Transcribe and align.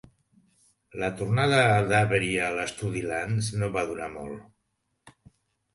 La 1.03 1.09
tornada 1.19 1.59
d'Avery 1.91 2.31
a 2.49 2.49
l'estudi 2.57 3.07
Lantz 3.13 3.53
no 3.61 3.73
va 3.79 3.87
durar 3.93 4.13
molt. 4.19 5.17